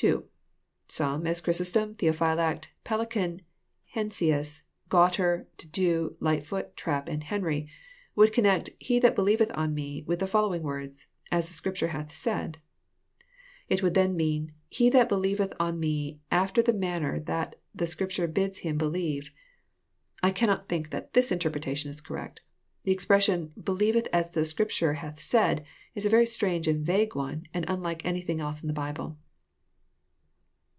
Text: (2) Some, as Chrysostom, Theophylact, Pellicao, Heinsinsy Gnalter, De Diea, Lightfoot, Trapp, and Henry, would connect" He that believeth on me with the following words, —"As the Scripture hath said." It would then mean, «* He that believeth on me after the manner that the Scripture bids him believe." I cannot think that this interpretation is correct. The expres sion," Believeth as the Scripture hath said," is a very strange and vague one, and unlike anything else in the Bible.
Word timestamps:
(2) 0.00 0.24
Some, 0.86 1.26
as 1.26 1.40
Chrysostom, 1.40 1.92
Theophylact, 1.96 2.68
Pellicao, 2.84 3.40
Heinsinsy 3.96 4.60
Gnalter, 4.88 5.46
De 5.56 5.66
Diea, 5.66 6.14
Lightfoot, 6.20 6.76
Trapp, 6.76 7.08
and 7.08 7.24
Henry, 7.24 7.68
would 8.14 8.32
connect" 8.32 8.70
He 8.78 9.00
that 9.00 9.16
believeth 9.16 9.50
on 9.56 9.74
me 9.74 10.04
with 10.06 10.20
the 10.20 10.28
following 10.28 10.62
words, 10.62 11.08
—"As 11.32 11.48
the 11.48 11.52
Scripture 11.54 11.88
hath 11.88 12.14
said." 12.14 12.58
It 13.68 13.82
would 13.82 13.94
then 13.94 14.14
mean, 14.16 14.52
«* 14.62 14.68
He 14.78 14.88
that 14.90 15.08
believeth 15.08 15.52
on 15.58 15.80
me 15.80 16.20
after 16.30 16.62
the 16.62 16.72
manner 16.72 17.18
that 17.18 17.56
the 17.74 17.88
Scripture 17.88 18.28
bids 18.28 18.60
him 18.60 18.78
believe." 18.78 19.32
I 20.22 20.30
cannot 20.30 20.68
think 20.68 20.90
that 20.90 21.12
this 21.14 21.32
interpretation 21.32 21.90
is 21.90 22.00
correct. 22.00 22.40
The 22.84 22.92
expres 22.92 23.24
sion," 23.24 23.52
Believeth 23.60 24.06
as 24.12 24.30
the 24.30 24.44
Scripture 24.44 24.92
hath 24.94 25.18
said," 25.18 25.66
is 25.96 26.06
a 26.06 26.08
very 26.08 26.24
strange 26.26 26.68
and 26.68 26.86
vague 26.86 27.16
one, 27.16 27.46
and 27.52 27.64
unlike 27.66 28.04
anything 28.06 28.38
else 28.40 28.62
in 28.62 28.68
the 28.68 28.72
Bible. 28.72 29.18